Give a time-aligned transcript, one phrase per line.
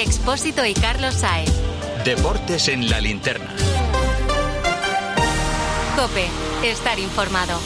[0.00, 1.50] Expósito y Carlos Saez.
[2.06, 3.54] Deportes en la linterna.
[5.94, 6.26] Cope,
[6.64, 7.58] estar informado.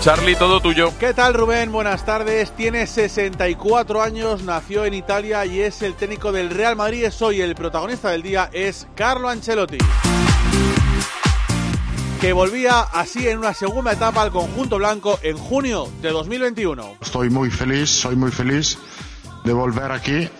[0.00, 0.90] Charlie, todo tuyo.
[0.98, 1.70] ¿Qué tal Rubén?
[1.70, 2.52] Buenas tardes.
[2.52, 7.04] Tiene 64 años, nació en Italia y es el técnico del Real Madrid.
[7.04, 9.76] Es hoy el protagonista del día, es Carlo Ancelotti.
[12.22, 16.96] Que volvía así en una segunda etapa al conjunto blanco en junio de 2021.
[17.02, 18.78] Estoy muy feliz, soy muy feliz
[19.44, 20.30] de volver aquí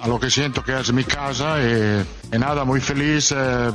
[0.00, 2.04] a lo que siento que es mi casa y,
[2.34, 3.32] y nada, muy feliz.
[3.36, 3.70] eh,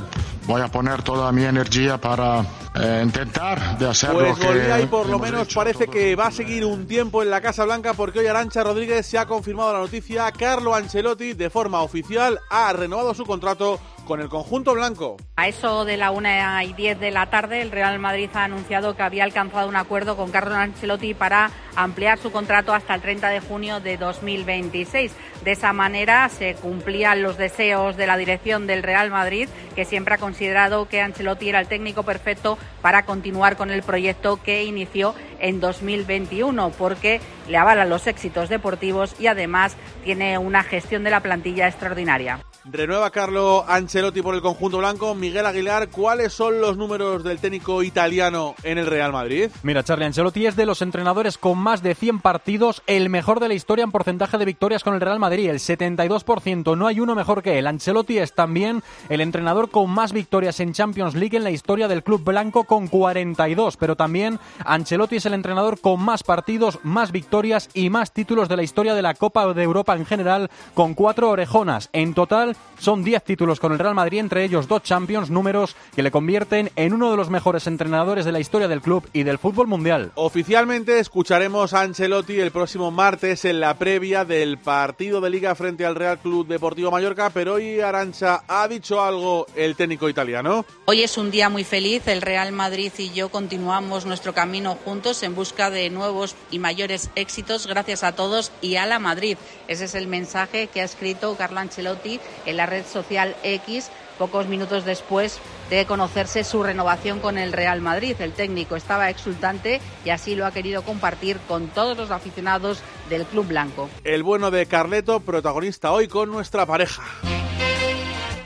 [0.46, 4.80] voy a poner toda mi energía para eh, intentar de hacer Pues lo que volvía
[4.80, 7.94] y por lo menos parece que va a seguir un tiempo en la Casa Blanca
[7.94, 10.30] porque hoy Arancha Rodríguez se ha confirmado la noticia.
[10.32, 15.18] Carlo Ancelotti de forma oficial ha renovado su contrato con el conjunto blanco.
[15.36, 18.96] A eso de la una y diez de la tarde, el Real Madrid ha anunciado
[18.96, 23.28] que había alcanzado un acuerdo con Carlo Ancelotti para ampliar su contrato hasta el 30
[23.28, 25.12] de junio de 2026.
[25.44, 30.14] De esa manera se cumplían los deseos de la dirección del Real Madrid, que siempre
[30.14, 35.14] ha considerado que Ancelotti era el técnico perfecto para continuar con el proyecto que inició
[35.40, 41.20] en 2021, porque le avalan los éxitos deportivos y además tiene una gestión de la
[41.20, 42.40] plantilla extraordinaria.
[42.68, 45.14] Renueva Carlo Ancelotti por el conjunto blanco.
[45.14, 49.50] Miguel Aguilar, ¿cuáles son los números del técnico italiano en el Real Madrid?
[49.62, 53.46] Mira, Charlie Ancelotti es de los entrenadores con más de 100 partidos, el mejor de
[53.46, 56.76] la historia en porcentaje de victorias con el Real Madrid, el 72%.
[56.76, 57.68] No hay uno mejor que él.
[57.68, 62.02] Ancelotti es también el entrenador con más victorias en Champions League en la historia del
[62.02, 63.76] club blanco con 42.
[63.76, 68.56] Pero también Ancelotti es el entrenador con más partidos, más victorias y más títulos de
[68.56, 71.90] la historia de la Copa de Europa en general con cuatro orejonas.
[71.92, 76.02] En total son 10 títulos con el Real Madrid, entre ellos dos Champions, números que
[76.02, 79.38] le convierten en uno de los mejores entrenadores de la historia del club y del
[79.38, 80.12] fútbol mundial.
[80.14, 85.86] Oficialmente escucharemos a Ancelotti el próximo martes en la previa del partido de liga frente
[85.86, 90.64] al Real Club Deportivo Mallorca, pero hoy Arancha ha dicho algo el técnico italiano.
[90.84, 92.06] Hoy es un día muy feliz.
[92.06, 97.10] El Real Madrid y yo continuamos nuestro camino juntos en busca de nuevos y mayores
[97.14, 97.66] éxitos.
[97.66, 99.38] Gracias a todos y a la Madrid.
[99.68, 104.46] Ese es el mensaje que ha escrito Carlo Ancelotti en la red social X pocos
[104.46, 108.16] minutos después de conocerse su renovación con el Real Madrid.
[108.18, 112.80] El técnico estaba exultante y así lo ha querido compartir con todos los aficionados
[113.10, 113.90] del Club Blanco.
[114.04, 117.02] El bueno de Carleto, protagonista hoy con nuestra pareja.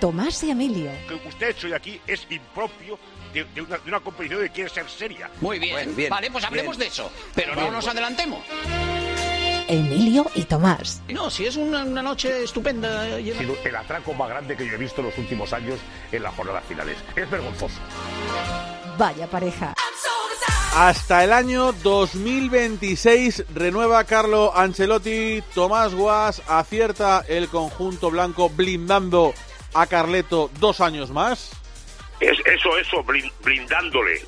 [0.00, 0.90] Tomás y Emilio.
[1.06, 2.98] que usted ha hecho hoy aquí es impropio
[3.34, 5.30] de, de una, de una competición que quiere ser seria.
[5.40, 5.94] Muy bien.
[6.08, 7.12] Vale, pues hablemos de eso.
[7.34, 8.40] Pero no nos adelantemos.
[9.70, 11.00] Emilio y Tomás.
[11.08, 13.04] No, si es una, una noche estupenda.
[13.18, 15.78] llena- Sino el atraco más grande que yo he visto en los últimos años
[16.12, 16.96] en las jornadas finales.
[17.16, 17.78] Es vergonzoso.
[18.98, 19.74] Vaya pareja.
[20.76, 25.42] Hasta el año 2026 renueva Carlo Ancelotti.
[25.54, 29.34] Tomás Guas acierta el conjunto blanco blindando
[29.74, 31.50] a Carleto dos años más.
[32.20, 34.24] Es, eso, eso, blin- blindándole.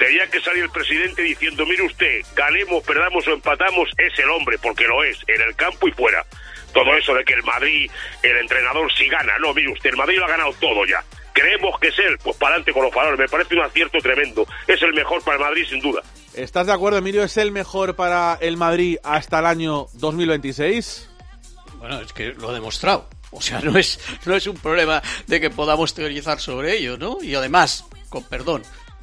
[0.00, 4.56] Tenía que salir el presidente diciendo, mire usted, ganemos, perdamos o empatamos, es el hombre,
[4.56, 6.24] porque lo es, en el campo y fuera.
[6.72, 7.90] Todo eso de que el Madrid,
[8.22, 11.04] el entrenador sí gana, no, mire usted, el Madrid lo ha ganado todo ya.
[11.34, 14.46] Creemos que es él, pues para adelante con los valores, me parece un acierto tremendo.
[14.66, 16.00] Es el mejor para el Madrid, sin duda.
[16.32, 17.22] ¿Estás de acuerdo, Emilio?
[17.22, 21.10] ¿Es el mejor para el Madrid hasta el año 2026?
[21.76, 23.06] Bueno, es que lo ha demostrado.
[23.32, 27.18] O sea, no es, no es un problema de que podamos teorizar sobre ello, ¿no?
[27.20, 28.62] Y además, con perdón,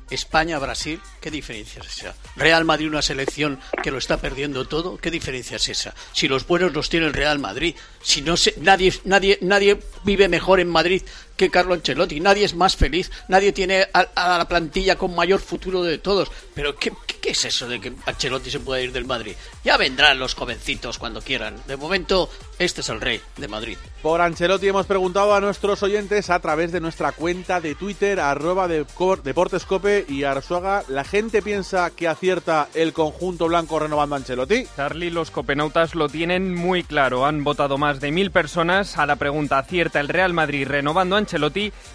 [0.09, 2.15] España-Brasil, ¿qué diferencia es esa?
[2.35, 5.93] Real Madrid, una selección que lo está perdiendo todo, ¿qué diferencia es esa?
[6.13, 10.29] Si los buenos los tiene el Real Madrid, si no se, nadie, nadie, nadie vive
[10.29, 11.03] mejor en Madrid
[11.37, 15.39] que Carlo Ancelotti, nadie es más feliz, nadie tiene a, a la plantilla con mayor
[15.39, 16.29] futuro de todos.
[16.53, 19.35] Pero ¿qué, qué, qué es eso de que Ancelotti se pueda ir del Madrid?
[19.63, 21.55] Ya vendrán los jovencitos cuando quieran.
[21.67, 23.77] De momento, este es el rey de Madrid.
[24.01, 28.67] Por Ancelotti hemos preguntado a nuestros oyentes a través de nuestra cuenta de Twitter, arroba
[28.67, 28.85] de
[29.23, 30.83] Deportescope y Arsuaga.
[30.87, 34.65] ¿La gente piensa que acierta el conjunto blanco renovando a Ancelotti?
[34.75, 37.25] Charlie, los copenautas lo tienen muy claro.
[37.25, 41.19] Han votado más de mil personas a la pregunta ¿acierta el Real Madrid renovando a
[41.19, 41.26] Ancelotti?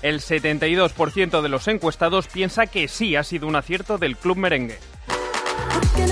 [0.03, 4.79] El 72% de los encuestados piensa que sí ha sido un acierto del club merengue.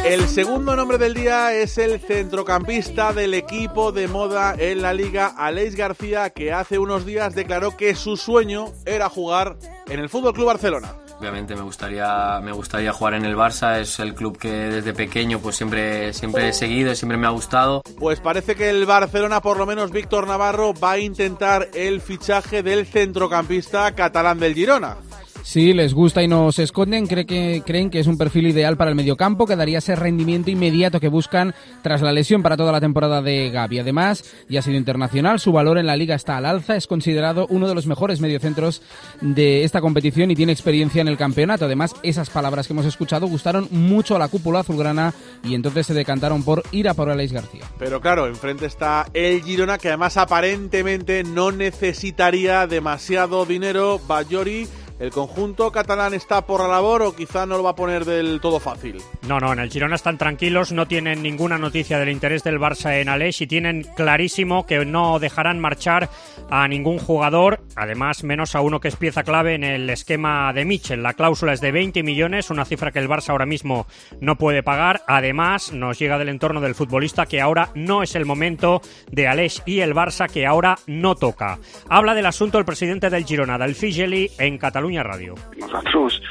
[0.05, 5.35] El segundo nombre del día es el centrocampista del equipo de moda en la liga,
[5.37, 9.57] Aleix García, que hace unos días declaró que su sueño era jugar
[9.89, 10.97] en el Fútbol Club Barcelona.
[11.21, 15.39] Obviamente me gustaría, me gustaría jugar en el Barça, es el club que desde pequeño
[15.39, 17.83] pues siempre, siempre he seguido, siempre me ha gustado.
[17.99, 22.63] Pues parece que el Barcelona, por lo menos Víctor Navarro, va a intentar el fichaje
[22.63, 24.97] del centrocampista catalán del Girona.
[25.43, 28.77] Sí, les gusta y no se esconden, creen que, creen que es un perfil ideal
[28.77, 32.73] para el mediocampo, que daría ese rendimiento inmediato que buscan tras la lesión para toda
[32.73, 33.81] la temporada de Gaby.
[33.81, 37.47] Además, ya ha sido internacional, su valor en la liga está al alza, es considerado
[37.51, 38.83] uno de los mejores mediocentros
[39.21, 41.65] de esta competición y tiene experiencia en el campeonato.
[41.65, 45.95] Además, esas palabras que hemos escuchado gustaron mucho a la cúpula azulgrana y entonces se
[45.95, 47.65] decantaron por ir a por Aleix García.
[47.79, 54.01] Pero claro, enfrente está el Girona que además aparentemente no necesitaría demasiado dinero.
[54.07, 54.69] Bayori
[55.01, 58.39] ¿El conjunto catalán está por la labor o quizá no lo va a poner del
[58.39, 58.99] todo fácil?
[59.27, 63.01] No, no, en el Girona están tranquilos, no tienen ninguna noticia del interés del Barça
[63.01, 66.11] en Aleix y tienen clarísimo que no dejarán marchar
[66.51, 70.67] a ningún jugador, además menos a uno que es pieza clave en el esquema de
[70.67, 71.03] Mitchell.
[71.03, 73.87] La cláusula es de 20 millones, una cifra que el Barça ahora mismo
[74.21, 75.01] no puede pagar.
[75.07, 79.63] Además, nos llega del entorno del futbolista que ahora no es el momento de Aleix
[79.65, 81.59] y el Barça que ahora no toca.
[81.89, 85.35] Habla del asunto el presidente del Girona, Del Figeli, en Cataluña Radio.
[85.57, 86.23] Nosotros,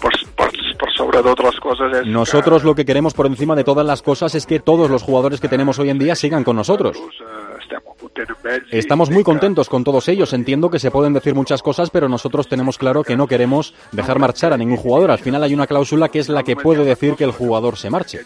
[0.00, 0.52] por,
[0.96, 4.60] sobre otras cosas, Nosotros lo que queremos por encima de todas las cosas es que
[4.60, 6.96] todos los jugadores que tenemos hoy en día sigan con nosotros.
[8.70, 10.32] Estamos muy contentos con todos ellos.
[10.32, 14.18] Entiendo que se pueden decir muchas cosas, pero nosotros tenemos claro que no queremos dejar
[14.18, 15.10] marchar a ningún jugador.
[15.10, 17.90] Al final hay una cláusula que es la que puede decir que el jugador se
[17.90, 18.20] marche.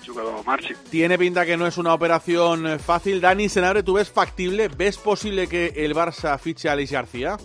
[0.91, 3.21] Tiene pinta que no es una operación fácil.
[3.21, 4.69] Dani Senabre, ¿tú ves factible?
[4.69, 7.37] ¿Ves posible que el Barça fiche a Alex García?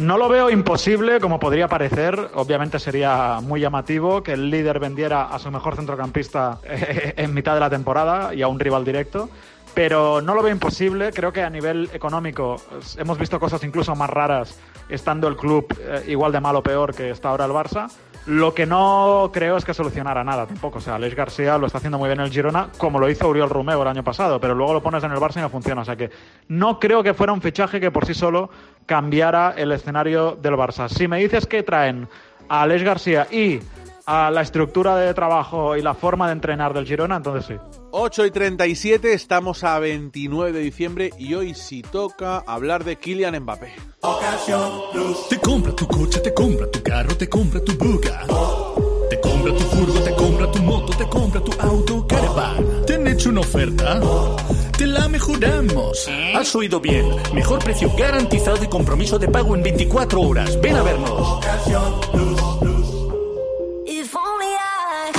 [0.00, 2.30] No lo veo imposible, como podría parecer.
[2.34, 7.52] Obviamente sería muy llamativo que el líder vendiera a su mejor centrocampista eh, en mitad
[7.52, 9.28] de la temporada y a un rival directo.
[9.74, 11.12] Pero no lo veo imposible.
[11.12, 12.56] Creo que a nivel económico
[12.96, 14.58] hemos visto cosas incluso más raras
[14.88, 17.88] estando el club eh, igual de mal o peor que está ahora el Barça.
[18.26, 20.78] Lo que no creo es que solucionara nada tampoco.
[20.78, 23.48] O sea, Alex García lo está haciendo muy bien el Girona, como lo hizo Uriol
[23.48, 25.82] Romeo el año pasado, pero luego lo pones en el Barça y no funciona.
[25.82, 26.10] O sea que
[26.48, 28.50] no creo que fuera un fichaje que por sí solo
[28.84, 30.88] cambiara el escenario del Barça.
[30.88, 32.08] Si me dices que traen
[32.48, 33.60] a Alex García y
[34.04, 37.79] a la estructura de trabajo y la forma de entrenar del Girona, entonces sí.
[37.92, 43.38] 8 y 37, estamos a 29 de diciembre y hoy sí toca hablar de Kylian
[43.40, 43.72] Mbappé.
[45.28, 48.26] Te compra tu coche, te compra tu carro, te compra tu buga.
[49.10, 52.86] Te compra tu furgo, te compra tu moto, te compra tu auto, caravan.
[52.86, 54.00] ¿Te han hecho una oferta?
[54.78, 56.08] Te la mejoramos.
[56.34, 57.06] Has oído bien.
[57.34, 60.60] Mejor precio garantizado y compromiso de pago en 24 horas.
[60.60, 61.40] Ven a vernos.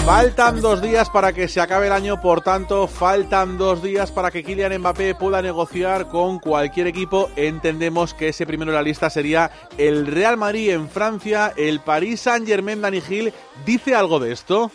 [0.05, 4.31] Faltan dos días para que se acabe el año, por tanto, faltan dos días para
[4.31, 7.29] que Kylian Mbappé pueda negociar con cualquier equipo.
[7.35, 12.21] Entendemos que ese primero en la lista sería el Real Madrid en Francia, el Paris
[12.21, 12.81] Saint-Germain.
[12.81, 13.31] Dani Gil,
[13.65, 14.71] ¿dice algo de esto?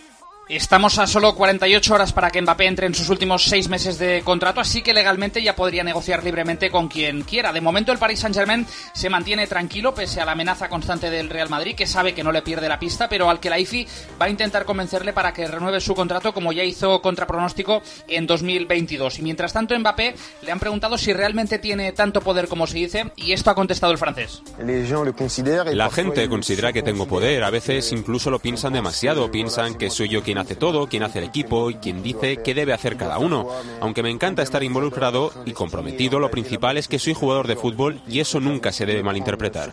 [0.49, 4.23] Estamos a solo 48 horas para que Mbappé entre en sus últimos seis meses de
[4.25, 7.53] contrato, así que legalmente ya podría negociar libremente con quien quiera.
[7.53, 8.65] De momento el Paris Saint-Germain
[8.95, 12.31] se mantiene tranquilo pese a la amenaza constante del Real Madrid, que sabe que no
[12.31, 13.89] le pierde la pista, pero al que la IFI
[14.23, 18.29] va a intentar convencerle para que renueve su contrato como ya hizo contra pronóstico en
[18.29, 19.19] 2022.
[19.19, 23.11] Y mientras tanto Mbappé le han preguntado si realmente tiene tanto poder como se dice,
[23.17, 24.45] y esto ha contestado el francés.
[24.61, 30.09] La gente considera que tengo poder, a veces incluso lo piensan demasiado, piensan que soy
[30.09, 33.19] yo quien hace todo, quién hace el equipo y quién dice qué debe hacer cada
[33.19, 33.49] uno.
[33.81, 38.01] Aunque me encanta estar involucrado y comprometido, lo principal es que soy jugador de fútbol
[38.09, 39.73] y eso nunca se debe malinterpretar.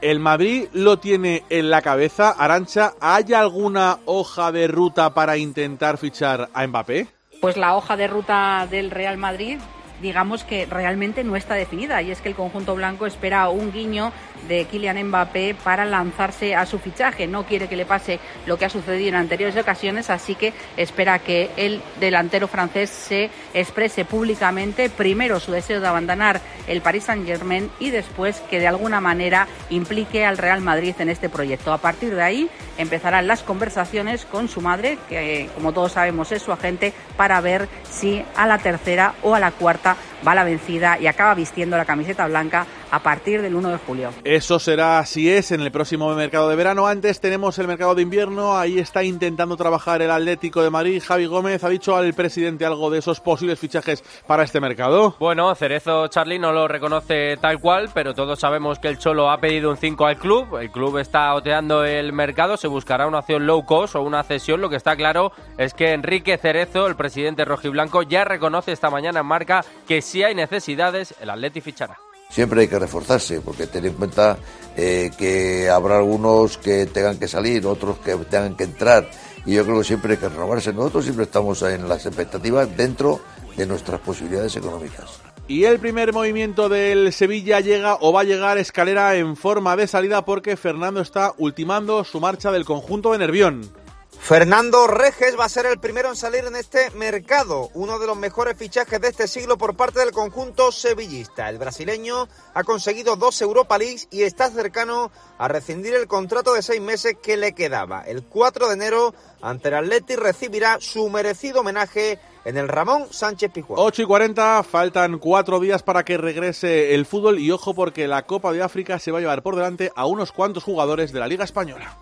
[0.00, 2.30] El Madrid lo tiene en la cabeza.
[2.30, 7.08] Arancha, ¿hay alguna hoja de ruta para intentar fichar a Mbappé?
[7.40, 9.58] Pues la hoja de ruta del Real Madrid
[10.04, 14.12] digamos que realmente no está definida y es que el conjunto blanco espera un guiño
[14.46, 17.26] de Kylian Mbappé para lanzarse a su fichaje.
[17.26, 21.18] No quiere que le pase lo que ha sucedido en anteriores ocasiones, así que espera
[21.20, 27.70] que el delantero francés se exprese públicamente primero su deseo de abandonar el Paris Saint-Germain
[27.80, 31.72] y después que de alguna manera implique al Real Madrid en este proyecto.
[31.72, 36.42] A partir de ahí empezarán las conversaciones con su madre, que como todos sabemos es
[36.42, 39.93] su agente, para ver si a la tercera o a la cuarta
[40.26, 44.10] va la vencida y acaba vistiendo la camiseta blanca a partir del 1 de julio.
[44.24, 46.86] Eso será así es en el próximo mercado de verano.
[46.86, 48.56] Antes tenemos el mercado de invierno.
[48.56, 51.02] Ahí está intentando trabajar el Atlético de Madrid.
[51.04, 55.16] Javi Gómez ha dicho al presidente algo de esos posibles fichajes para este mercado.
[55.18, 59.38] Bueno, Cerezo Charlie no lo reconoce tal cual, pero todos sabemos que el Cholo ha
[59.38, 60.56] pedido un 5 al club.
[60.58, 62.56] El club está oteando el mercado.
[62.56, 64.60] Se buscará una opción low cost o una cesión.
[64.60, 69.20] Lo que está claro es que Enrique Cerezo, el presidente rojiblanco, ya reconoce esta mañana
[69.20, 71.98] en marca que si hay necesidades, el Atleti fichará
[72.34, 74.36] siempre hay que reforzarse, porque ten en cuenta
[74.76, 79.08] eh, que habrá algunos que tengan que salir, otros que tengan que entrar,
[79.46, 80.72] y yo creo que siempre hay que renovarse.
[80.72, 83.20] Nosotros siempre estamos en las expectativas dentro
[83.56, 85.20] de nuestras posibilidades económicas.
[85.46, 89.86] Y el primer movimiento del Sevilla llega o va a llegar escalera en forma de
[89.86, 93.83] salida porque Fernando está ultimando su marcha del conjunto de Nervión.
[94.24, 98.16] Fernando Reges va a ser el primero en salir en este mercado, uno de los
[98.16, 101.50] mejores fichajes de este siglo por parte del conjunto sevillista.
[101.50, 106.62] El brasileño ha conseguido dos Europa Leagues y está cercano a rescindir el contrato de
[106.62, 108.00] seis meses que le quedaba.
[108.00, 113.52] El 4 de enero, ante el Atleti, recibirá su merecido homenaje en el Ramón Sánchez
[113.52, 113.78] Pizjuán.
[113.78, 118.22] 8 y 40, faltan cuatro días para que regrese el fútbol y ojo porque la
[118.22, 121.28] Copa de África se va a llevar por delante a unos cuantos jugadores de la
[121.28, 121.98] Liga Española.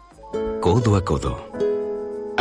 [0.60, 1.71] Codo a codo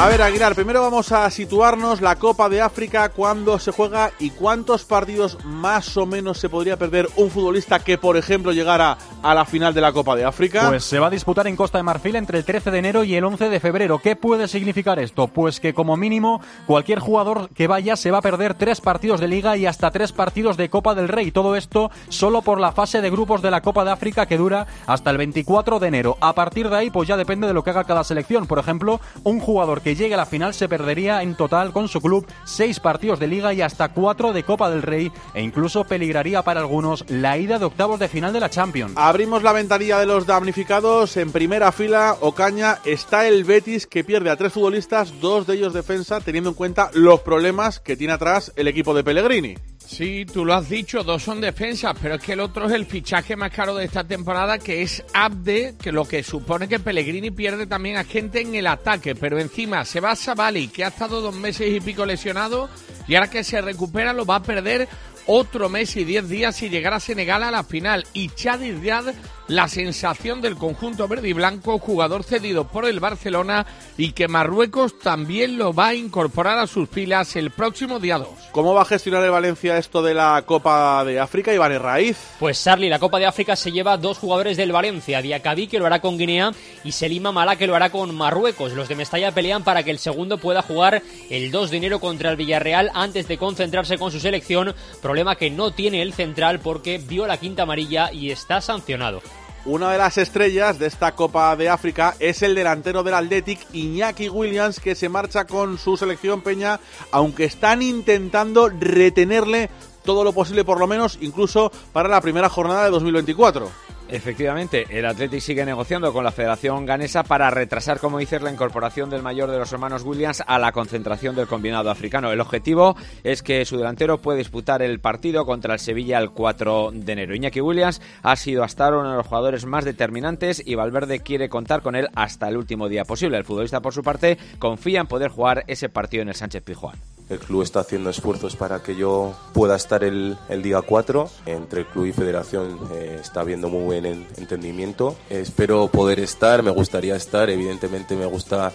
[0.00, 4.30] A ver, Aguilar, primero vamos a situarnos la Copa de África, cuándo se juega y
[4.30, 9.34] cuántos partidos más o menos se podría perder un futbolista que, por ejemplo, llegara a
[9.34, 10.68] la final de la Copa de África.
[10.68, 13.16] Pues se va a disputar en Costa de Marfil entre el 13 de enero y
[13.16, 13.98] el 11 de febrero.
[13.98, 15.26] ¿Qué puede significar esto?
[15.26, 19.26] Pues que como mínimo cualquier jugador que vaya se va a perder tres partidos de
[19.26, 21.32] liga y hasta tres partidos de Copa del Rey.
[21.32, 24.68] Todo esto solo por la fase de grupos de la Copa de África que dura
[24.86, 26.16] hasta el 24 de enero.
[26.20, 28.46] A partir de ahí, pues ya depende de lo que haga cada selección.
[28.46, 31.88] Por ejemplo, un jugador que que llegue a la final se perdería en total con
[31.88, 35.84] su club seis partidos de liga y hasta cuatro de Copa del Rey e incluso
[35.84, 38.92] peligraría para algunos la ida de octavos de final de la Champions.
[38.96, 41.16] Abrimos la ventanilla de los damnificados.
[41.16, 45.72] En primera fila, Ocaña, está el Betis que pierde a tres futbolistas, dos de ellos
[45.72, 49.56] defensa, teniendo en cuenta los problemas que tiene atrás el equipo de Pellegrini.
[49.88, 52.84] Sí, tú lo has dicho, dos son defensas, pero es que el otro es el
[52.84, 57.30] fichaje más caro de esta temporada, que es Abde, que lo que supone que Pellegrini
[57.30, 60.88] pierde también a gente en el ataque, pero encima se va a Savali, que ha
[60.88, 62.68] estado dos meses y pico lesionado,
[63.08, 64.88] y ahora que se recupera lo va a perder
[65.26, 68.06] otro mes y diez días si llegara a Senegal a la final.
[68.12, 69.14] Y Chadi Diad,
[69.48, 74.98] la sensación del conjunto verde y blanco, jugador cedido por el Barcelona y que Marruecos
[74.98, 78.28] también lo va a incorporar a sus filas el próximo día 2.
[78.52, 82.18] ¿Cómo va a gestionar el Valencia esto de la Copa de África, Iván Raíz?
[82.38, 85.86] Pues Sarli, la Copa de África se lleva dos jugadores del Valencia, Diacabí que lo
[85.86, 86.52] hará con Guinea
[86.84, 88.72] y Selima Malá que lo hará con Marruecos.
[88.72, 92.30] Los de Mestalla pelean para que el segundo pueda jugar el 2 de enero contra
[92.30, 96.98] el Villarreal antes de concentrarse con su selección problema que no tiene el central porque
[96.98, 99.22] vio la quinta amarilla y está sancionado.
[99.64, 104.28] Una de las estrellas de esta Copa de África es el delantero del Athletic, Iñaki
[104.28, 109.68] Williams, que se marcha con su selección Peña, aunque están intentando retenerle
[110.04, 113.87] todo lo posible, por lo menos, incluso para la primera jornada de 2024.
[114.10, 119.10] Efectivamente, el Athletic sigue negociando con la Federación Ganesa para retrasar, como dices, la incorporación
[119.10, 122.32] del mayor de los hermanos Williams a la concentración del combinado africano.
[122.32, 126.90] El objetivo es que su delantero pueda disputar el partido contra el Sevilla el 4
[126.94, 127.34] de enero.
[127.34, 131.50] Iñaki Williams ha sido hasta ahora uno de los jugadores más determinantes y Valverde quiere
[131.50, 133.36] contar con él hasta el último día posible.
[133.36, 136.96] El futbolista, por su parte, confía en poder jugar ese partido en el Sánchez Pizjuán.
[137.28, 141.28] El club está haciendo esfuerzos para que yo pueda estar el, día 4.
[141.46, 145.16] Entre el club y federación eh, está habiendo muy buen entendimiento.
[145.28, 147.50] Espero poder estar, me gustaría estar.
[147.50, 148.72] Evidentemente me gusta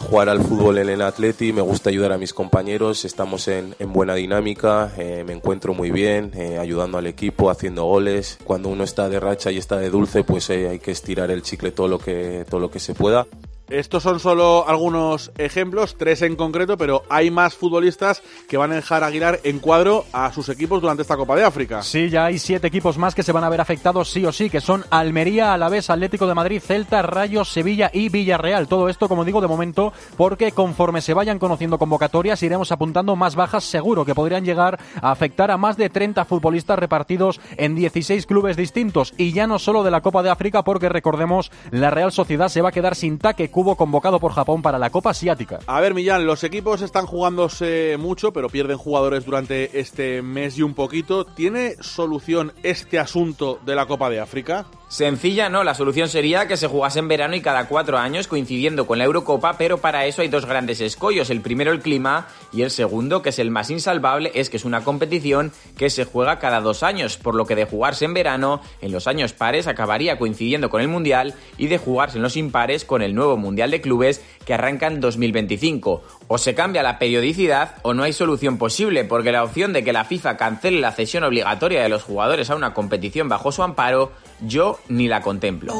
[0.00, 3.92] jugar al fútbol en el Atleti, me gusta ayudar a mis compañeros, estamos en, en
[3.92, 8.38] buena dinámica, eh, me encuentro muy bien, eh, ayudando al equipo, haciendo goles.
[8.44, 11.70] Cuando uno está de racha y está de dulce, pues hay que estirar el chicle
[11.70, 13.26] todo lo que, todo lo que se pueda.
[13.68, 18.76] Estos son solo algunos ejemplos, tres en concreto, pero hay más futbolistas que van a
[18.76, 21.82] dejar Aguilar en cuadro a sus equipos durante esta Copa de África.
[21.82, 24.50] Sí, ya hay siete equipos más que se van a ver afectados sí o sí,
[24.50, 28.68] que son Almería, Alavés, Atlético de Madrid, Celta, Rayos, Sevilla y Villarreal.
[28.68, 33.34] Todo esto, como digo, de momento, porque conforme se vayan conociendo convocatorias, iremos apuntando más
[33.34, 38.26] bajas seguro, que podrían llegar a afectar a más de 30 futbolistas repartidos en 16
[38.26, 39.12] clubes distintos.
[39.18, 42.62] Y ya no solo de la Copa de África, porque recordemos, la Real Sociedad se
[42.62, 45.60] va a quedar sin taque Cubo convocado por Japón para la Copa Asiática.
[45.66, 50.62] A ver, Millán, los equipos están jugándose mucho, pero pierden jugadores durante este mes y
[50.62, 51.24] un poquito.
[51.24, 54.66] ¿Tiene solución este asunto de la Copa de África?
[54.88, 55.64] Sencilla, no.
[55.64, 59.04] La solución sería que se jugase en verano y cada cuatro años, coincidiendo con la
[59.04, 61.30] Eurocopa, pero para eso hay dos grandes escollos.
[61.30, 64.64] El primero, el clima, y el segundo, que es el más insalvable, es que es
[64.64, 68.62] una competición que se juega cada dos años, por lo que de jugarse en verano,
[68.80, 72.86] en los años pares acabaría coincidiendo con el Mundial y de jugarse en los impares
[72.86, 76.02] con el nuevo Mundial de Clubes que arranca en 2025.
[76.28, 79.92] O se cambia la periodicidad o no hay solución posible, porque la opción de que
[79.92, 84.12] la FIFA cancele la cesión obligatoria de los jugadores a una competición bajo su amparo,
[84.40, 85.74] yo ni la contemplo.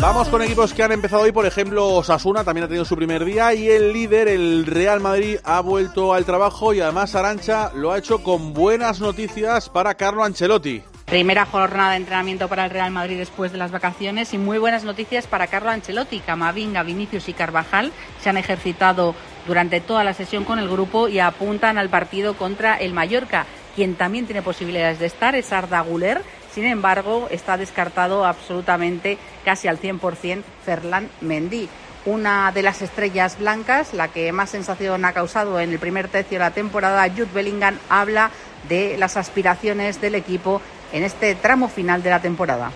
[0.00, 3.24] Vamos con equipos que han empezado hoy, por ejemplo, Osasuna también ha tenido su primer
[3.24, 7.92] día y el líder, el Real Madrid, ha vuelto al trabajo y además Arancha lo
[7.92, 10.82] ha hecho con buenas noticias para Carlo Ancelotti.
[11.06, 14.84] Primera jornada de entrenamiento para el Real Madrid después de las vacaciones y muy buenas
[14.84, 16.20] noticias para Carlo Ancelotti.
[16.20, 19.14] Camavinga, Vinicius y Carvajal se han ejercitado
[19.46, 23.46] durante toda la sesión con el grupo y apuntan al partido contra el Mallorca.
[23.76, 26.22] Quien también tiene posibilidades de estar es Arda Guler.
[26.52, 31.68] Sin embargo, está descartado absolutamente casi al 100% Ferland Mendy
[32.06, 36.38] una de las estrellas blancas, la que más sensación ha causado en el primer tercio
[36.38, 38.30] de la temporada, Jude Bellingham, habla
[38.68, 40.60] de las aspiraciones del equipo
[40.94, 42.72] en este tramo final de la temporada.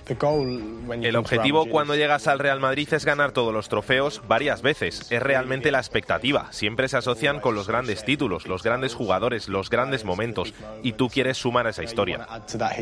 [1.01, 5.09] El objetivo cuando llegas al Real Madrid es ganar todos los trofeos varias veces.
[5.09, 6.51] Es realmente la expectativa.
[6.51, 10.53] Siempre se asocian con los grandes títulos, los grandes jugadores, los grandes momentos.
[10.83, 12.27] Y tú quieres sumar a esa historia.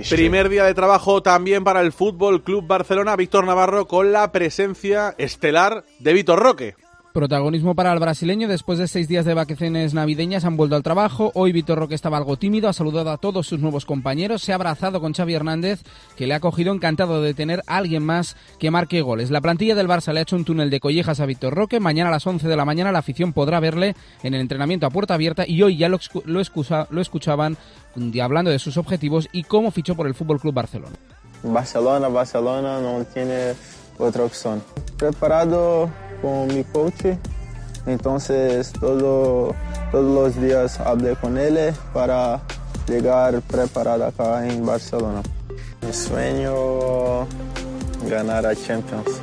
[0.09, 3.15] Primer día de trabajo también para el Fútbol Club Barcelona.
[3.15, 6.75] Víctor Navarro con la presencia estelar de Víctor Roque.
[7.17, 8.47] Protagonismo para el brasileño.
[8.47, 11.31] Después de seis días de vacaciones navideñas han vuelto al trabajo.
[11.33, 14.55] Hoy Vitor Roque estaba algo tímido, ha saludado a todos sus nuevos compañeros, se ha
[14.55, 15.81] abrazado con Xavi Hernández,
[16.15, 19.31] que le ha cogido encantado de tener a alguien más que marque goles.
[19.31, 21.79] La plantilla del Barça le ha hecho un túnel de collejas a Vitor Roque.
[21.79, 24.91] Mañana a las 11 de la mañana la afición podrá verle en el entrenamiento a
[24.91, 27.57] puerta abierta y hoy ya lo, lo, escuchaban
[28.21, 30.95] hablando de sus objetivos y cómo fichó por el Fútbol Club Barcelona.
[31.41, 33.55] Barcelona, Barcelona no tiene
[33.97, 34.61] otra opción.
[34.97, 35.89] Preparado
[36.21, 37.05] con mi coach.
[37.85, 39.55] Entonces todo,
[39.91, 42.41] todos los días hablé con él para
[42.87, 45.21] llegar preparado acá en Barcelona.
[45.85, 47.25] Mi sueño
[48.09, 49.21] ganar a Champions.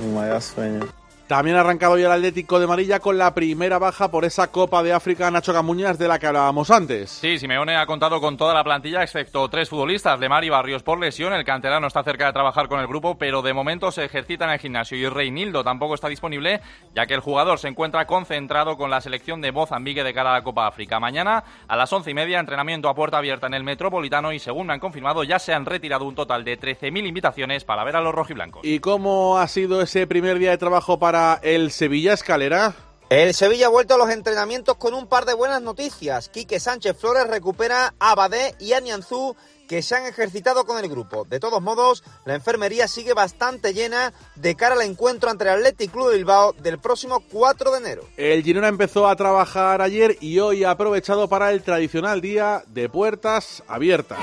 [0.00, 1.01] Mi mayor sueño.
[1.32, 4.82] También ha arrancado ya el Atlético de Marilla con la primera baja por esa Copa
[4.82, 7.08] de África Nacho Camuñas de la que hablábamos antes.
[7.08, 11.00] Sí, Simeone ha contado con toda la plantilla excepto tres futbolistas, Lemar y Barrios por
[11.00, 11.32] lesión.
[11.32, 14.50] El canterano está cerca de trabajar con el grupo, pero de momento se ejercita en
[14.50, 16.60] el gimnasio y Reinildo tampoco está disponible,
[16.94, 20.34] ya que el jugador se encuentra concentrado con la selección de Mozambique de cara a
[20.34, 21.00] la Copa África.
[21.00, 24.66] Mañana a las once y media entrenamiento a puerta abierta en el Metropolitano y según
[24.66, 28.02] me han confirmado ya se han retirado un total de 13.000 invitaciones para ver a
[28.02, 28.66] los rojiblancos.
[28.66, 32.74] ¿Y cómo ha sido ese primer día de trabajo para el Sevilla Escalera.
[33.08, 36.28] El Sevilla ha vuelto a los entrenamientos con un par de buenas noticias.
[36.30, 39.36] Quique Sánchez Flores recupera a Abadé y a Nianzú
[39.68, 41.24] que se han ejercitado con el grupo.
[41.24, 45.92] De todos modos, la enfermería sigue bastante llena de cara al encuentro entre el Athletic
[45.92, 48.02] Club de Bilbao del próximo 4 de enero.
[48.16, 52.88] El Girona empezó a trabajar ayer y hoy ha aprovechado para el tradicional día de
[52.88, 54.18] puertas abiertas.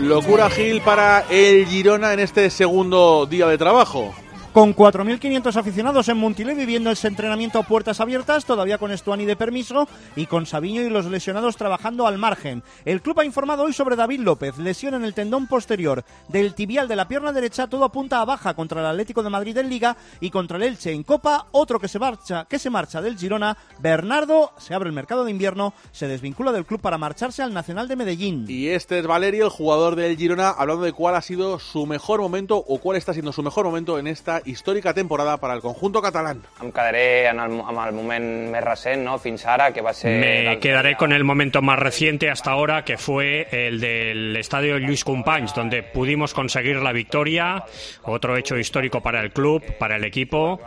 [0.00, 4.14] Locura Gil para el Girona en este segundo día de trabajo
[4.56, 9.36] con 4.500 aficionados en Montilé viviendo ese entrenamiento a puertas abiertas, todavía con Estuani de
[9.36, 12.62] permiso y con Sabiño y los lesionados trabajando al margen.
[12.86, 16.88] El club ha informado hoy sobre David López, lesión en el tendón posterior del tibial
[16.88, 19.94] de la pierna derecha, todo apunta a baja contra el Atlético de Madrid en Liga
[20.20, 23.58] y contra el Elche en Copa, otro que se marcha, que se marcha del Girona,
[23.80, 27.88] Bernardo, se abre el mercado de invierno, se desvincula del club para marcharse al Nacional
[27.88, 28.46] de Medellín.
[28.48, 32.22] Y este es Valerio, el jugador del Girona, hablando de cuál ha sido su mejor
[32.22, 36.00] momento o cuál está siendo su mejor momento en esta histórica temporada para el conjunto
[36.00, 36.42] catalán.
[36.62, 39.18] Em quedaré en el, en el moment més recent, no?
[39.18, 40.16] fins ara, que va ser...
[40.20, 45.04] Me quedaré con el momento más reciente hasta ahora, que fue el del estadio Luis
[45.04, 47.64] Companys, donde pudimos conseguir la victoria,
[48.04, 50.60] otro hecho histórico para el club, para el equipo.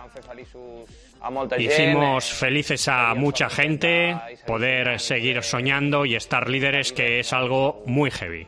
[1.57, 8.09] Hicimos felices a mucha gente, poder seguir soñando y estar líderes, que es algo muy
[8.11, 8.47] heavy.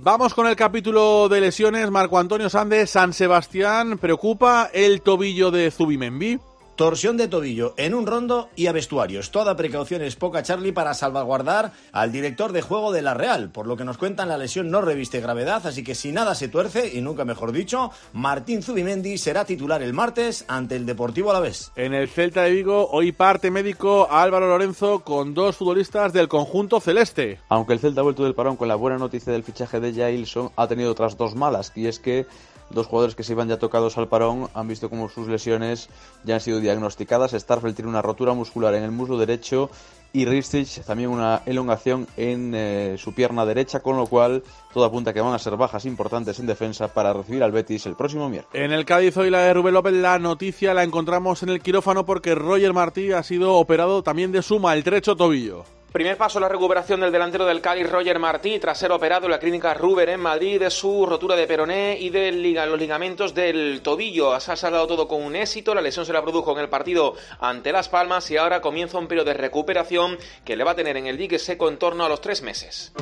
[0.00, 1.90] Vamos con el capítulo de lesiones.
[1.90, 6.38] Marco Antonio Sández, San Sebastián, preocupa el tobillo de Zubimendi.
[6.76, 9.30] Torsión de tobillo en un rondo y a vestuarios.
[9.30, 13.50] Toda precaución es poca, Charlie, para salvaguardar al director de juego de la Real.
[13.50, 16.48] Por lo que nos cuentan, la lesión no reviste gravedad, así que si nada se
[16.48, 21.72] tuerce, y nunca mejor dicho, Martín Zubimendi será titular el martes ante el Deportivo Alavés.
[21.76, 26.80] En el Celta de Vigo, hoy parte médico Álvaro Lorenzo con dos futbolistas del conjunto
[26.80, 27.38] celeste.
[27.48, 30.50] Aunque el Celta ha vuelto del parón con la buena noticia del fichaje de Jailson,
[30.56, 32.26] ha tenido otras dos malas, y es que
[32.72, 35.88] dos jugadores que se iban ya tocados al parón han visto como sus lesiones
[36.24, 37.32] ya han sido diagnosticadas.
[37.32, 39.70] Starfelt tiene una rotura muscular en el muslo derecho
[40.12, 45.12] y Ristich también una elongación en eh, su pierna derecha, con lo cual todo apunta
[45.12, 48.62] que van a ser bajas importantes en defensa para recibir al Betis el próximo miércoles.
[48.62, 52.04] En el Cádiz hoy la de Rubén López, la noticia la encontramos en el quirófano
[52.04, 55.64] porque Roger Martí ha sido operado también de su maltrecho tobillo.
[55.92, 59.38] Primer paso la recuperación del delantero del Cádiz, Roger Martí, tras ser operado en la
[59.38, 64.40] clínica Ruber en Madrid de su rotura de peroné y de los ligamentos del tobillo.
[64.40, 67.14] Se ha saldado todo con un éxito, la lesión se la produjo en el partido
[67.40, 70.96] ante Las Palmas y ahora comienza un periodo de recuperación que le va a tener
[70.96, 72.94] en el dique seco en torno a los tres meses.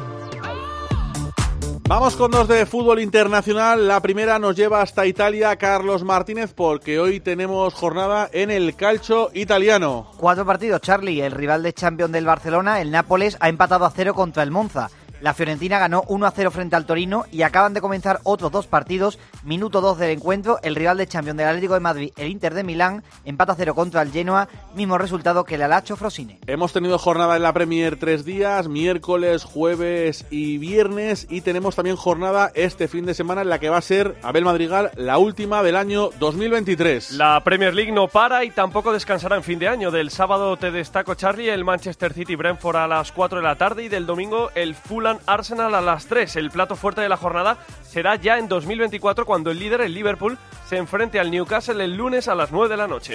[1.91, 3.89] Vamos con dos de fútbol internacional.
[3.89, 9.33] La primera nos lleva hasta Italia, Carlos Martínez, porque hoy tenemos jornada en el calcio
[9.35, 10.07] italiano.
[10.17, 11.21] Cuatro partidos, Charlie.
[11.21, 14.89] El rival de Champions del Barcelona, el Nápoles, ha empatado a cero contra el Monza.
[15.21, 18.67] La Fiorentina ganó 1 a 0 frente al Torino y acaban de comenzar otros dos
[18.67, 19.19] partidos.
[19.45, 22.65] Minuto 2 del encuentro, el rival de Champions del Atlético de Madrid, el Inter de
[22.65, 26.39] Milán, empata a 0 contra el Genoa, mismo resultado que el Alacho Frosine.
[26.47, 31.97] Hemos tenido jornada en la Premier tres días, miércoles, jueves y viernes, y tenemos también
[31.97, 35.63] jornada este fin de semana en la que va a ser, Abel Madrigal, la última
[35.63, 37.13] del año 2023.
[37.13, 39.91] La Premier League no para y tampoco descansará en fin de año.
[39.91, 43.85] Del sábado te destaco, Charlie, el Manchester City Brentford a las 4 de la tarde
[43.85, 46.37] y del domingo el Fulham Arsenal a las 3.
[46.37, 50.39] El plato fuerte de la jornada será ya en 2024 cuando el líder, el Liverpool,
[50.69, 53.15] se enfrente al Newcastle el lunes a las 9 de la noche.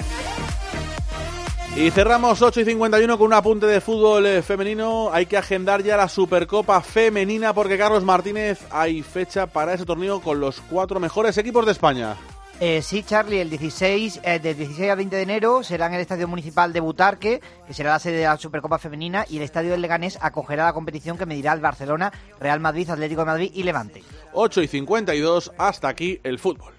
[1.75, 5.10] Y cerramos 8 y 51 con un apunte de fútbol eh, femenino.
[5.12, 10.21] Hay que agendar ya la Supercopa Femenina porque Carlos Martínez hay fecha para ese torneo
[10.21, 12.15] con los cuatro mejores equipos de España.
[12.60, 16.02] Eh, sí, Charlie, el 16, eh, del 16 al 20 de enero será en el
[16.02, 19.72] Estadio Municipal de Butarque, que será la sede de la Supercopa Femenina, y el Estadio
[19.72, 23.63] del Leganés acogerá la competición que medirá el Barcelona, Real Madrid, Atlético de Madrid y
[23.63, 24.04] Levante.
[24.34, 26.74] 8 y 52, hasta aquí el fútbol.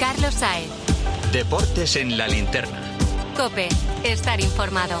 [0.00, 0.68] Carlos Saez.
[1.32, 2.80] Deportes en la linterna.
[3.36, 3.68] Cope,
[4.02, 5.00] estar informado.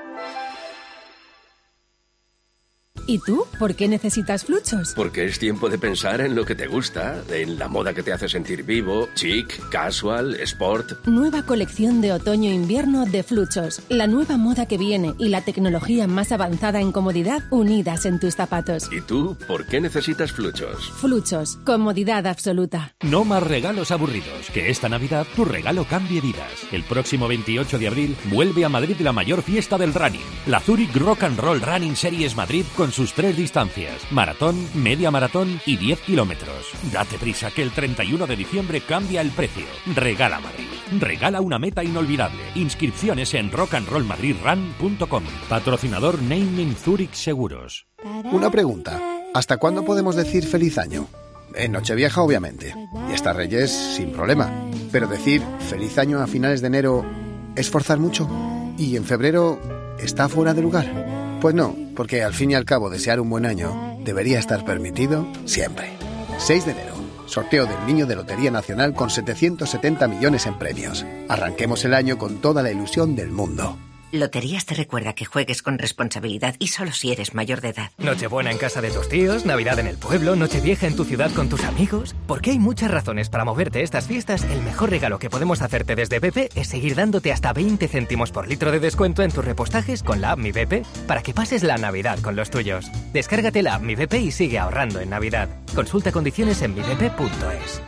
[3.07, 3.45] ¿Y tú?
[3.59, 4.93] ¿Por qué necesitas fluchos?
[4.95, 8.13] Porque es tiempo de pensar en lo que te gusta, en la moda que te
[8.13, 11.05] hace sentir vivo, chic, casual, sport.
[11.05, 13.81] Nueva colección de otoño-invierno de fluchos.
[13.89, 18.35] La nueva moda que viene y la tecnología más avanzada en comodidad unidas en tus
[18.35, 18.89] zapatos.
[18.91, 19.37] ¿Y tú?
[19.47, 20.91] ¿Por qué necesitas fluchos?
[20.97, 21.57] Fluchos.
[21.65, 22.95] Comodidad absoluta.
[23.01, 24.49] No más regalos aburridos.
[24.53, 26.51] Que esta Navidad tu regalo cambie vidas.
[26.71, 30.21] El próximo 28 de abril vuelve a Madrid la mayor fiesta del running.
[30.47, 35.59] La Zurich Rock and Roll Running Series Madrid con sus tres distancias, maratón, media maratón
[35.65, 36.71] y 10 kilómetros.
[36.93, 39.63] Date prisa que el 31 de diciembre cambia el precio.
[39.95, 40.67] Regala Madrid.
[40.99, 42.37] Regala una meta inolvidable.
[42.53, 45.23] Inscripciones en rockandrollmadridrun.com.
[45.49, 47.87] Patrocinador Naming Zurich Seguros.
[48.31, 49.01] Una pregunta.
[49.33, 51.07] ¿Hasta cuándo podemos decir feliz año?
[51.55, 52.75] En Nochevieja, obviamente.
[53.09, 54.51] Y hasta Reyes, sin problema.
[54.91, 57.03] Pero decir feliz año a finales de enero
[57.55, 58.29] es forzar mucho.
[58.77, 59.59] ¿Y en febrero
[59.97, 61.30] está fuera de lugar?
[61.41, 65.27] Pues no, porque al fin y al cabo desear un buen año debería estar permitido
[65.45, 65.89] siempre.
[66.37, 66.93] 6 de enero,
[67.25, 71.03] sorteo del Niño de Lotería Nacional con 770 millones en premios.
[71.29, 73.75] Arranquemos el año con toda la ilusión del mundo.
[74.11, 77.91] Loterías te recuerda que juegues con responsabilidad y solo si eres mayor de edad.
[77.97, 81.47] Nochebuena en casa de tus tíos, Navidad en el pueblo, Nochevieja en tu ciudad con
[81.47, 82.13] tus amigos.
[82.27, 86.19] Porque hay muchas razones para moverte estas fiestas, el mejor regalo que podemos hacerte desde
[86.19, 90.19] BP es seguir dándote hasta 20 céntimos por litro de descuento en tus repostajes con
[90.19, 92.91] la app Mi BP para que pases la Navidad con los tuyos.
[93.13, 95.47] Descárgate la app Mi BP y sigue ahorrando en Navidad.
[95.73, 97.81] Consulta condiciones en mibp.es.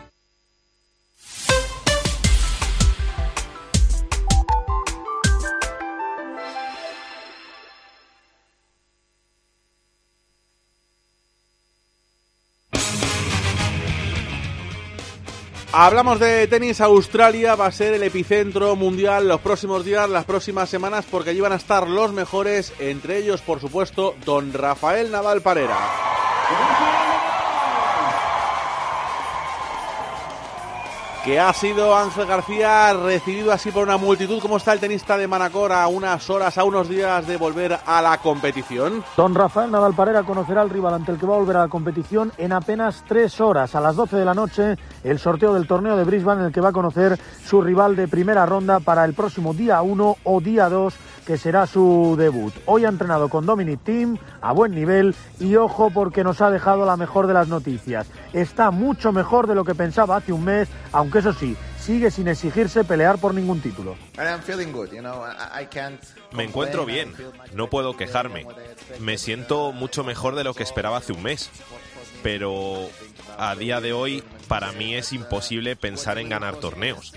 [15.76, 16.82] Hablamos de tenis.
[16.82, 21.42] Australia va a ser el epicentro mundial los próximos días, las próximas semanas, porque allí
[21.42, 25.80] van a estar los mejores, entre ellos, por supuesto, don Rafael Nadal Parera.
[31.24, 34.42] Que ha sido Ángel García recibido así por una multitud.
[34.42, 38.02] ¿Cómo está el tenista de Manacor a unas horas, a unos días de volver a
[38.02, 39.04] la competición?
[39.16, 41.68] Don Rafael Nadal Parera conocerá al rival ante el que va a volver a la
[41.70, 43.74] competición en apenas tres horas.
[43.74, 46.62] A las 12 de la noche, el sorteo del torneo de Brisbane en el que
[46.62, 50.68] va a conocer su rival de primera ronda para el próximo día 1 o día
[50.68, 50.94] 2
[51.26, 52.54] que será su debut.
[52.66, 56.86] Hoy ha entrenado con Dominic Team a buen nivel y ojo porque nos ha dejado
[56.86, 58.08] la mejor de las noticias.
[58.34, 62.28] Está mucho mejor de lo que pensaba hace un mes, aunque eso sí, sigue sin
[62.28, 63.96] exigirse pelear por ningún título.
[66.32, 67.14] Me encuentro bien,
[67.54, 68.46] no puedo quejarme.
[69.00, 71.50] Me siento mucho mejor de lo que esperaba hace un mes.
[72.22, 72.88] Pero
[73.38, 77.14] a día de hoy para mí es imposible pensar en ganar torneos.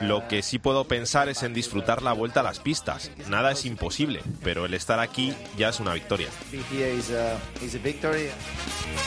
[0.00, 3.10] Lo que sí puedo pensar es en disfrutar la vuelta a las pistas.
[3.28, 6.28] Nada es imposible, pero el estar aquí ya es una victoria.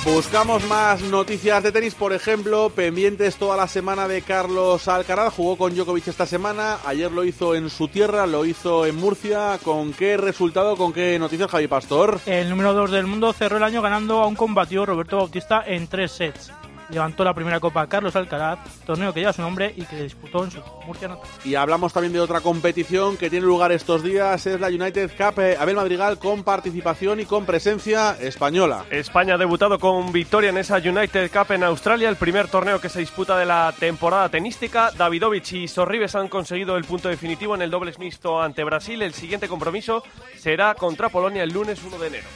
[0.06, 5.34] Buscamos más noticias de tenis, por ejemplo, pendientes toda la semana de Carlos Alcaraz.
[5.34, 9.60] Jugó con Djokovic esta semana, ayer lo hizo en su tierra, lo hizo en Murcia.
[9.64, 12.20] ¿Con qué resultado, con qué noticias, Javi Pastor?
[12.26, 15.88] El número 2 del mundo cerró el año ganando a un combatido Roberto Bautista en
[15.88, 16.52] tres sets
[16.92, 20.52] levantó la primera copa Carlos Alcaraz, torneo que lleva su nombre y que disputó en
[20.52, 21.28] su Murcia natal.
[21.44, 25.40] Y hablamos también de otra competición que tiene lugar estos días, es la United Cup
[25.40, 28.86] eh, Abel Madrigal con participación y con presencia española.
[28.92, 32.90] España ha debutado con victoria en esa United Cup en Australia, el primer torneo que
[32.90, 34.92] se disputa de la temporada tenística.
[34.92, 39.02] Davidovich y Sorribes han conseguido el punto definitivo en el dobles mixto ante Brasil.
[39.02, 40.04] El siguiente compromiso
[40.38, 42.28] será contra Polonia el lunes 1 de enero.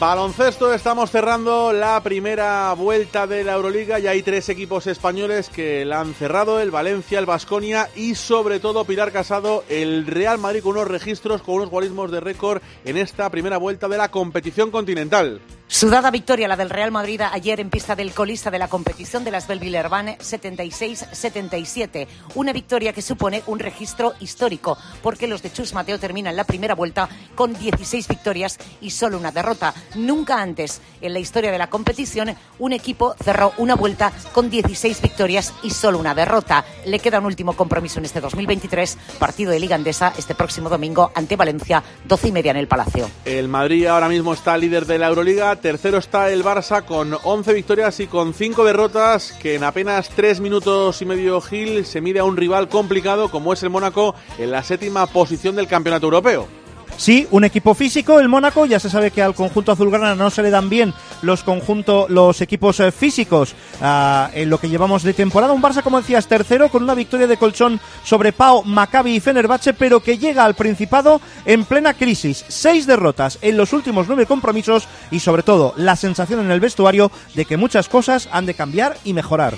[0.00, 5.84] Baloncesto, estamos cerrando la primera vuelta de la Euroliga y hay tres equipos españoles que
[5.84, 10.62] la han cerrado, el Valencia, el Vasconia y sobre todo Pilar Casado, el Real Madrid
[10.62, 14.72] con unos registros, con unos guarismos de récord en esta primera vuelta de la competición
[14.72, 15.40] continental.
[15.66, 19.30] Sudada victoria la del Real Madrid ayer en pista del colista de la competición de
[19.30, 22.06] las Belville-Urbane 76-77.
[22.34, 26.74] Una victoria que supone un registro histórico porque los de Chus Mateo terminan la primera
[26.74, 29.74] vuelta con 16 victorias y solo una derrota.
[29.94, 35.00] Nunca antes en la historia de la competición un equipo cerró una vuelta con 16
[35.02, 36.64] victorias y solo una derrota.
[36.86, 41.12] Le queda un último compromiso en este 2023, partido de Liga Andesa este próximo domingo
[41.14, 43.08] ante Valencia, 12 y media en el Palacio.
[43.24, 47.52] El Madrid ahora mismo está líder de la Euroliga tercero está el Barça con 11
[47.52, 52.20] victorias y con 5 derrotas, que en apenas 3 minutos y medio Gil se mide
[52.20, 56.63] a un rival complicado como es el Mónaco en la séptima posición del Campeonato Europeo.
[56.96, 60.42] Sí, un equipo físico, el Mónaco, ya se sabe que al conjunto azulgrana no se
[60.42, 65.12] le dan bien los conjuntos, los equipos eh, físicos uh, en lo que llevamos de
[65.12, 65.52] temporada.
[65.52, 69.74] Un Barça, como decías, tercero con una victoria de colchón sobre Pau, Maccabi y Fenerbahce,
[69.74, 72.44] pero que llega al Principado en plena crisis.
[72.48, 77.10] Seis derrotas en los últimos nueve compromisos y sobre todo la sensación en el vestuario
[77.34, 79.54] de que muchas cosas han de cambiar y mejorar.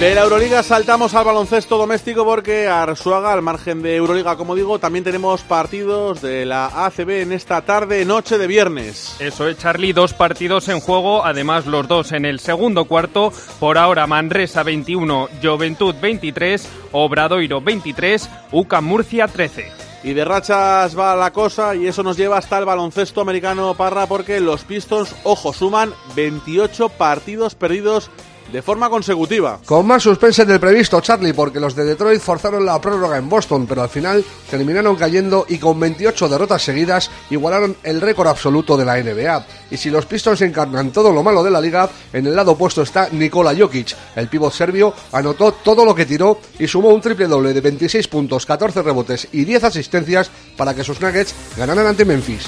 [0.00, 4.78] De la Euroliga saltamos al baloncesto doméstico porque Arsuaga, al margen de Euroliga, como digo,
[4.78, 9.16] también tenemos partidos de la ACB en esta tarde, noche de viernes.
[9.20, 13.32] Eso es, Charlie, dos partidos en juego, además los dos en el segundo cuarto.
[13.58, 19.72] Por ahora, Manresa 21, Juventud 23, Obradoiro 23, UCA Murcia 13.
[20.04, 24.06] Y de rachas va la cosa y eso nos lleva hasta el baloncesto americano Parra
[24.06, 28.10] porque los Pistons, ojo, suman 28 partidos perdidos
[28.52, 29.60] de forma consecutiva.
[29.64, 33.66] Con más suspense del previsto, Charlie, porque los de Detroit forzaron la prórroga en Boston,
[33.66, 38.84] pero al final terminaron cayendo y con 28 derrotas seguidas igualaron el récord absoluto de
[38.84, 39.46] la NBA.
[39.70, 42.82] Y si los Pistons encarnan todo lo malo de la liga, en el lado opuesto
[42.82, 43.94] está Nikola Jokic.
[44.14, 48.08] El pívot serbio anotó todo lo que tiró y sumó un triple doble de 26
[48.08, 52.46] puntos, 14 rebotes y 10 asistencias para que sus Nuggets ganaran ante Memphis.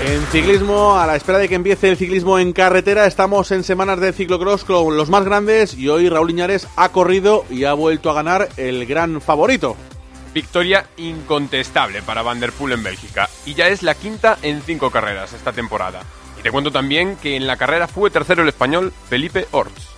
[0.00, 4.00] En ciclismo, a la espera de que empiece el ciclismo en carretera, estamos en semanas
[4.00, 8.10] de ciclocross con los más grandes y hoy Raúl Iñares ha corrido y ha vuelto
[8.10, 9.76] a ganar el gran favorito.
[10.34, 15.52] Victoria incontestable para Van en Bélgica y ya es la quinta en cinco carreras esta
[15.52, 16.02] temporada.
[16.38, 19.93] Y te cuento también que en la carrera fue tercero el español Felipe Orts.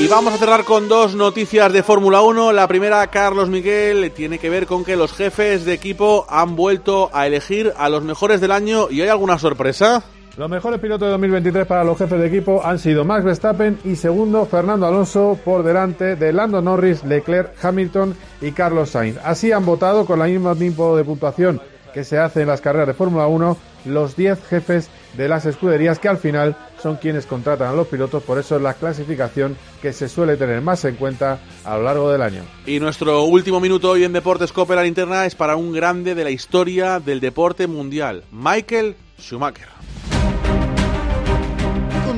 [0.00, 2.52] Y vamos a cerrar con dos noticias de Fórmula 1.
[2.52, 7.10] La primera, Carlos Miguel, tiene que ver con que los jefes de equipo han vuelto
[7.12, 10.02] a elegir a los mejores del año y hay alguna sorpresa.
[10.38, 13.94] Los mejores pilotos de 2023 para los jefes de equipo han sido Max Verstappen y
[13.94, 19.18] segundo Fernando Alonso por delante de Lando Norris, Leclerc, Hamilton y Carlos Sainz.
[19.22, 21.60] Así han votado con el mismo tiempo de puntuación
[21.92, 25.98] que se hace en las carreras de Fórmula 1 los 10 jefes de las escuderías
[25.98, 29.92] que al final son quienes contratan a los pilotos, por eso es la clasificación que
[29.92, 32.42] se suele tener más en cuenta a lo largo del año.
[32.66, 36.24] Y nuestro último minuto hoy en Deportes Copa la linterna es para un grande de
[36.24, 39.68] la historia del deporte mundial, Michael Schumacher.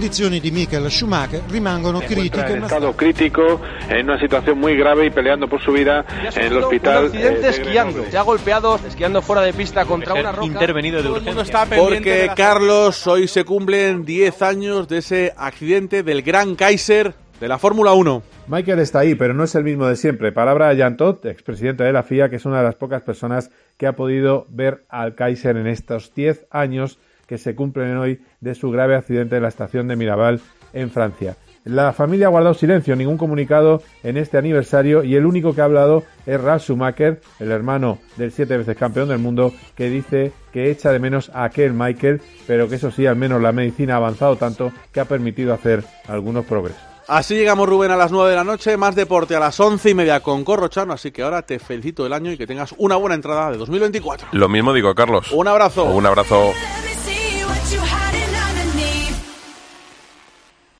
[0.03, 2.45] Condizioni di Michael Schumacher rimangono critiche.
[2.55, 6.57] En estado crítico, en una situación muy grave y peleando por su vida en el
[6.57, 7.05] hospital.
[7.05, 8.05] Un accidente esquiando.
[8.11, 10.45] Se ha golpeado esquiando fuera de pista contra una roca.
[10.45, 11.67] Intervenido de urgencia.
[11.77, 17.59] Porque Carlos, hoy se cumplen 10 años de ese accidente del Gran Kaiser de la
[17.59, 18.23] Fórmula 1.
[18.49, 20.33] Michael está ahí, pero no es el mismo de siempre.
[20.33, 23.53] Palabra de Jan Todt, expresidente de la FIA, que es una de las pocas personas
[23.77, 26.99] que ha podido ver al Kaiser en estos 10 años
[27.33, 30.43] que se cumplen hoy de su grave accidente en la estación de Mirabal
[30.75, 31.35] en Francia.
[31.65, 35.65] La familia ha guardado silencio, ningún comunicado en este aniversario y el único que ha
[35.65, 40.71] hablado es Ralf Schumacher, el hermano del siete veces campeón del mundo, que dice que
[40.71, 43.97] echa de menos a aquel Michael, pero que eso sí, al menos la medicina ha
[43.97, 46.83] avanzado tanto que ha permitido hacer algunos progresos.
[47.09, 48.77] Así llegamos, Rubén, a las 9 de la noche.
[48.77, 50.93] Más deporte a las once y media con Corrochano.
[50.93, 54.29] Así que ahora te felicito el año y que tengas una buena entrada de 2024.
[54.33, 55.33] Lo mismo digo, Carlos.
[55.33, 55.85] Un abrazo.
[55.85, 56.53] Un abrazo.